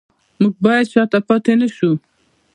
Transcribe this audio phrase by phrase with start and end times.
[0.41, 1.91] موږ باید شاته پاتې نشو